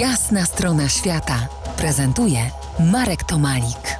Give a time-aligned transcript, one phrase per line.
[0.00, 1.48] Jasna strona świata
[1.78, 2.38] prezentuje
[2.92, 3.98] Marek Tomalik.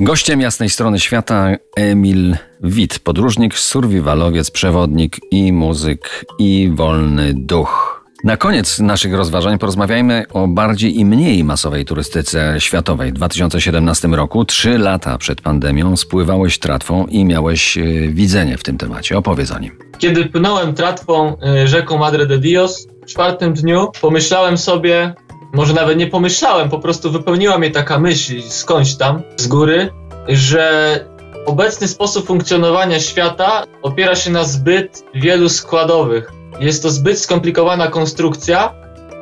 [0.00, 8.04] Gościem jasnej strony świata Emil Wit, podróżnik, survivalowiec, przewodnik i muzyk i wolny duch.
[8.24, 13.10] Na koniec naszych rozważań porozmawiajmy o bardziej i mniej masowej turystyce światowej.
[13.10, 18.78] W 2017 roku, trzy lata przed pandemią, spływałeś tratwą i miałeś e, widzenie w tym
[18.78, 19.18] temacie.
[19.18, 19.78] Opowiedz o nim.
[19.98, 25.14] Kiedy płynąłem tratwą y, rzeką Madre de Dios, czwartym dniu pomyślałem sobie,
[25.52, 29.90] może nawet nie pomyślałem, po prostu wypełniła mnie taka myśl skądś tam, z góry,
[30.28, 31.00] że
[31.46, 36.32] obecny sposób funkcjonowania świata opiera się na zbyt wielu składowych.
[36.60, 38.74] Jest to zbyt skomplikowana konstrukcja,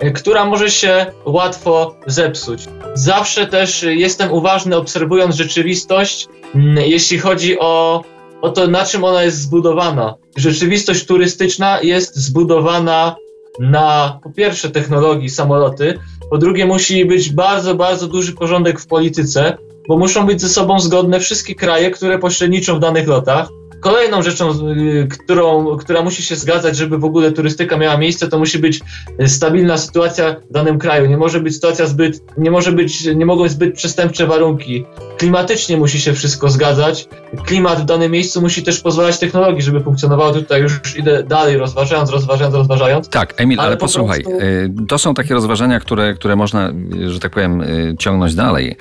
[0.04, 2.64] y, która może się łatwo zepsuć.
[2.94, 8.04] Zawsze też jestem uważny, obserwując rzeczywistość, mm, jeśli chodzi o
[8.42, 10.14] o to, na czym ona jest zbudowana.
[10.36, 13.16] Rzeczywistość turystyczna jest zbudowana
[13.58, 15.98] na po pierwsze technologii samoloty,
[16.30, 20.80] po drugie musi być bardzo, bardzo duży porządek w polityce, bo muszą być ze sobą
[20.80, 23.48] zgodne wszystkie kraje, które pośredniczą w danych lotach.
[23.80, 28.38] Kolejną rzeczą, y, którą, która musi się zgadzać, żeby w ogóle turystyka miała miejsce, to
[28.38, 28.80] musi być
[29.20, 31.06] y, stabilna sytuacja w danym kraju.
[31.06, 34.84] Nie może być sytuacja zbyt, nie może być, nie mogą być zbyt przestępcze warunki.
[35.22, 37.08] Klimatycznie musi się wszystko zgadzać.
[37.46, 40.32] Klimat w danym miejscu musi też pozwalać technologii, żeby funkcjonowało.
[40.32, 43.08] Tutaj już idę dalej, rozważając, rozważając, rozważając.
[43.08, 46.72] Tak, Emil, ale, Ale po posłuchaj, prostu- y, to są takie rozważania, które, które można,
[47.06, 48.76] że tak powiem, y, ciągnąć dalej.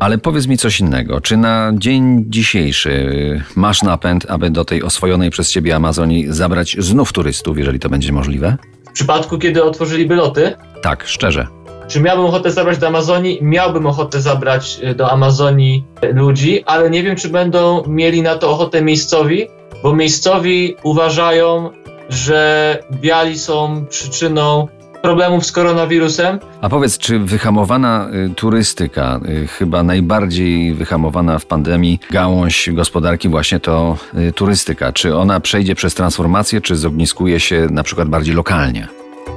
[0.00, 1.20] Ale powiedz mi coś innego.
[1.20, 7.12] Czy na dzień dzisiejszy masz napęd, aby do tej oswojonej przez ciebie Amazonii zabrać znów
[7.12, 8.56] turystów, jeżeli to będzie możliwe?
[8.88, 11.46] W przypadku, kiedy otworzyliby loty, Tak, szczerze.
[11.88, 13.38] Czy miałbym ochotę zabrać do Amazonii?
[13.42, 18.34] Miałbym ochotę zabrać y, do Amazonii y, ludzi, ale nie wiem, czy będą mieli na
[18.34, 19.48] to ochotę miejscowi,
[19.82, 21.70] bo miejscowi uważają,
[22.08, 24.68] że biali są przyczyną
[25.02, 26.38] problemów z koronawirusem.
[26.60, 33.60] A powiedz, czy wyhamowana y, turystyka, y, chyba najbardziej wyhamowana w pandemii gałąź gospodarki właśnie
[33.60, 33.96] to
[34.28, 38.88] y, turystyka, czy ona przejdzie przez transformację, czy zogniskuje się na przykład bardziej lokalnie?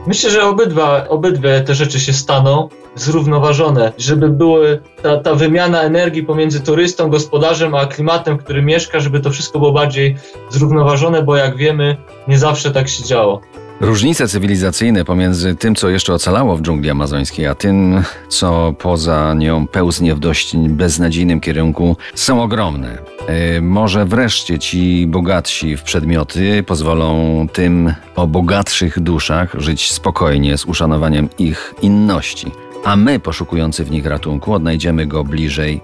[0.08, 6.24] Myślę, że obydwa, obydwie te rzeczy się staną zrównoważone, żeby były ta, ta wymiana energii
[6.24, 10.18] pomiędzy turystą, gospodarzem, a klimatem, w którym mieszka, żeby to wszystko było bardziej
[10.50, 11.98] zrównoważone, bo jak wiemy,
[12.28, 13.42] nie zawsze tak się działo.
[13.82, 19.68] Różnice cywilizacyjne pomiędzy tym, co jeszcze ocalało w dżungli amazońskiej, a tym, co poza nią
[19.68, 22.98] pełznie w dość beznadziejnym kierunku, są ogromne.
[23.28, 30.66] E, może wreszcie ci bogatsi w przedmioty pozwolą tym o bogatszych duszach żyć spokojnie z
[30.66, 32.52] uszanowaniem ich inności,
[32.86, 35.82] a my, poszukujący w nich ratunku, odnajdziemy go bliżej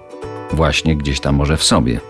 [0.52, 2.00] właśnie gdzieś tam może w sobie.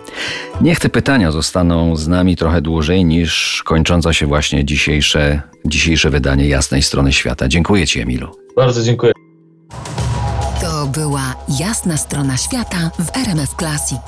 [0.60, 6.48] Niech te pytania zostaną z nami trochę dłużej niż kończąca się właśnie dzisiejsze, dzisiejsze wydanie
[6.48, 7.48] Jasnej Strony Świata.
[7.48, 8.28] Dziękuję Ci, Emilu.
[8.56, 9.12] Bardzo dziękuję.
[10.60, 14.00] To była Jasna strona świata w RMF Classic.